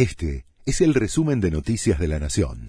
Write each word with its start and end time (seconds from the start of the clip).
Este 0.00 0.46
es 0.64 0.80
el 0.80 0.94
resumen 0.94 1.42
de 1.42 1.50
Noticias 1.50 1.98
de 1.98 2.08
la 2.08 2.18
Nación. 2.18 2.68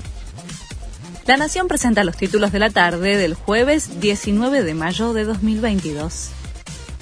La 1.25 1.37
Nación 1.37 1.69
presenta 1.69 2.03
los 2.03 2.17
títulos 2.17 2.51
de 2.51 2.59
la 2.59 2.69
tarde 2.69 3.15
del 3.15 3.35
jueves 3.35 4.01
19 4.01 4.63
de 4.63 4.73
mayo 4.73 5.13
de 5.13 5.23
2022. 5.23 6.31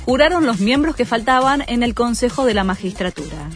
Juraron 0.06 0.46
los 0.46 0.60
miembros 0.60 0.96
que 0.96 1.06
faltaban 1.06 1.64
en 1.68 1.82
el 1.82 1.96
Consejo 1.96 2.46
de 2.46 2.54
la 2.54 2.64
Magistratura. 2.64 3.50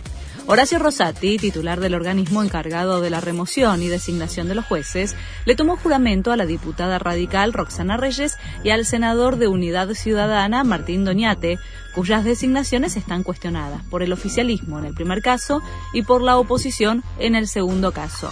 Horacio 0.46 0.78
Rosati, 0.78 1.38
titular 1.38 1.80
del 1.80 1.96
organismo 1.96 2.43
encargado 2.43 3.00
de 3.00 3.10
la 3.10 3.21
remoción 3.21 3.82
y 3.82 3.88
designación 3.88 4.50
de 4.50 4.55
los 4.55 4.66
jueces, 4.66 5.16
le 5.46 5.55
tomó 5.55 5.78
juramento 5.78 6.34
a 6.34 6.38
la 6.38 6.46
diputada 6.46 7.00
radical 7.00 7.54
Roxana 7.54 7.96
Reyes 7.96 8.38
y 8.61 8.71
al 8.71 8.86
senador 8.86 9.38
de 9.38 9.48
Unidad 9.48 9.88
Ciudadana 9.93 10.66
Martín 10.66 11.06
Doñate, 11.06 11.60
cuyas 11.96 12.25
designaciones 12.25 12.98
están 12.98 13.24
cuestionadas 13.24 13.84
por 13.84 14.04
el 14.04 14.11
oficialismo 14.11 14.79
en 14.79 14.86
el 14.86 14.93
primer 14.93 15.21
caso 15.21 15.61
y 15.93 16.02
por 16.02 16.21
la 16.21 16.38
oposición 16.38 17.05
en 17.20 17.36
el 17.36 17.48
segundo 17.48 17.94
caso. 17.94 18.30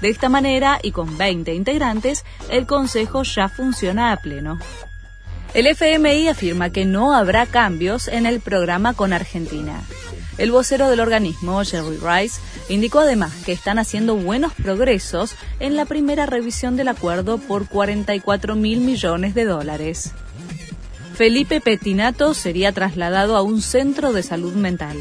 De 0.00 0.08
esta 0.08 0.30
manera, 0.30 0.78
y 0.82 0.92
con 0.92 1.18
20 1.18 1.52
integrantes, 1.52 2.24
el 2.48 2.66
Consejo 2.66 3.22
ya 3.22 3.50
funciona 3.50 4.12
a 4.12 4.16
pleno. 4.16 4.58
El 5.52 5.66
FMI 5.66 6.28
afirma 6.28 6.70
que 6.70 6.86
no 6.86 7.12
habrá 7.12 7.44
cambios 7.44 8.08
en 8.08 8.24
el 8.24 8.40
programa 8.40 8.94
con 8.94 9.12
Argentina. 9.12 9.82
El 10.40 10.52
vocero 10.52 10.88
del 10.88 11.00
organismo, 11.00 11.62
Jerry 11.62 11.98
Rice, 11.98 12.40
indicó 12.70 13.00
además 13.00 13.30
que 13.44 13.52
están 13.52 13.78
haciendo 13.78 14.16
buenos 14.16 14.54
progresos 14.54 15.34
en 15.58 15.76
la 15.76 15.84
primera 15.84 16.24
revisión 16.24 16.78
del 16.78 16.88
acuerdo 16.88 17.36
por 17.36 17.68
44 17.68 18.56
mil 18.56 18.80
millones 18.80 19.34
de 19.34 19.44
dólares. 19.44 20.12
Felipe 21.14 21.60
Petinato 21.60 22.32
sería 22.32 22.72
trasladado 22.72 23.36
a 23.36 23.42
un 23.42 23.60
centro 23.60 24.14
de 24.14 24.22
salud 24.22 24.54
mental. 24.54 24.96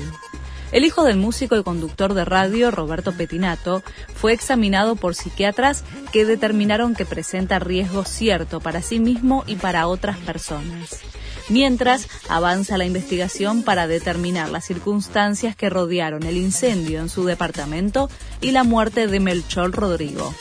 El 0.71 0.85
hijo 0.85 1.03
del 1.03 1.17
músico 1.17 1.57
y 1.57 1.63
conductor 1.63 2.13
de 2.13 2.25
radio, 2.25 2.71
Roberto 2.71 3.11
Petinato, 3.11 3.83
fue 4.13 4.33
examinado 4.33 4.95
por 4.95 5.15
psiquiatras 5.15 5.83
que 6.11 6.25
determinaron 6.25 6.95
que 6.95 7.05
presenta 7.05 7.59
riesgo 7.59 8.05
cierto 8.05 8.59
para 8.59 8.81
sí 8.81 8.99
mismo 8.99 9.43
y 9.47 9.55
para 9.55 9.87
otras 9.87 10.17
personas 10.17 11.01
mientras 11.49 12.07
avanza 12.29 12.77
la 12.77 12.85
investigación 12.85 13.63
para 13.63 13.87
determinar 13.87 14.49
las 14.49 14.65
circunstancias 14.65 15.55
que 15.55 15.69
rodearon 15.69 16.23
el 16.23 16.37
incendio 16.37 16.99
en 16.99 17.09
su 17.09 17.25
departamento 17.25 18.09
y 18.41 18.51
la 18.51 18.63
muerte 18.63 19.07
de 19.07 19.19
Melchor 19.19 19.71
Rodrigo. 19.71 20.33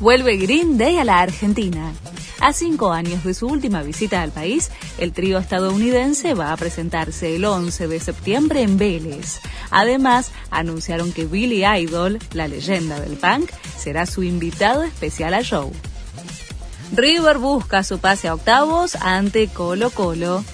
Vuelve 0.00 0.36
Green 0.36 0.76
Day 0.76 0.98
a 0.98 1.04
la 1.04 1.20
Argentina. 1.20 1.92
A 2.44 2.52
cinco 2.52 2.92
años 2.92 3.24
de 3.24 3.32
su 3.32 3.46
última 3.46 3.82
visita 3.82 4.20
al 4.20 4.30
país, 4.30 4.70
el 4.98 5.14
trío 5.14 5.38
estadounidense 5.38 6.34
va 6.34 6.52
a 6.52 6.56
presentarse 6.58 7.36
el 7.36 7.46
11 7.46 7.88
de 7.88 7.98
septiembre 7.98 8.60
en 8.60 8.76
Vélez. 8.76 9.40
Además, 9.70 10.30
anunciaron 10.50 11.10
que 11.14 11.24
Billy 11.24 11.64
Idol, 11.64 12.18
la 12.34 12.46
leyenda 12.46 13.00
del 13.00 13.16
punk, 13.16 13.50
será 13.78 14.04
su 14.04 14.22
invitado 14.22 14.82
especial 14.82 15.32
al 15.32 15.42
show. 15.42 15.72
River 16.94 17.38
busca 17.38 17.82
su 17.82 17.98
pase 17.98 18.28
a 18.28 18.34
octavos 18.34 18.96
ante 18.96 19.48
Colo 19.48 19.88
Colo. 19.88 20.44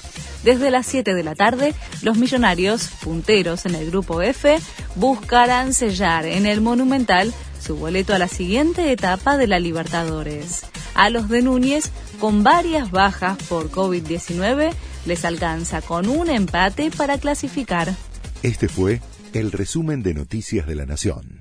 Desde 0.45 0.71
las 0.71 0.87
7 0.87 1.13
de 1.13 1.25
la 1.25 1.35
tarde, 1.35 1.75
los 2.03 2.17
millonarios, 2.17 2.87
punteros 3.03 3.67
en 3.67 3.75
el 3.75 3.91
grupo 3.91 4.23
F, 4.23 4.61
buscarán 4.95 5.75
sellar 5.75 6.25
en 6.25 6.47
el 6.47 6.61
Monumental 6.61 7.35
su 7.61 7.75
boleto 7.75 8.15
a 8.15 8.21
la 8.21 8.29
siguiente 8.29 8.93
etapa 8.93 9.37
de 9.37 9.49
la 9.49 9.59
Libertadores. 9.59 10.63
A 10.95 11.11
los 11.11 11.29
de 11.29 11.43
Núñez, 11.43 11.91
con 12.19 12.43
varias 12.43 12.91
bajas 12.91 13.39
por 13.49 13.71
COVID-19, 13.71 14.73
les 15.07 15.25
alcanza 15.25 15.81
con 15.83 16.09
un 16.09 16.29
empate 16.29 16.91
para 16.91 17.19
clasificar. 17.19 17.95
Este 18.43 18.69
fue 18.69 19.01
el 19.33 19.53
resumen 19.53 20.03
de 20.03 20.15
Noticias 20.15 20.67
de 20.67 20.75
la 20.75 20.87
Nación. 20.87 21.40